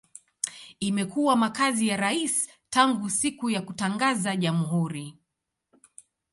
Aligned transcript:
Imekuwa 0.79 1.35
makazi 1.35 1.87
ya 1.87 1.97
rais 1.97 2.49
tangu 2.69 3.09
siku 3.09 3.49
ya 3.49 3.61
kutangaza 3.61 4.35
jamhuri. 4.35 5.17